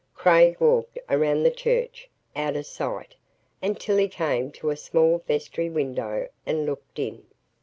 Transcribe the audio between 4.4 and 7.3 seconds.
to a small vestry window and looked in.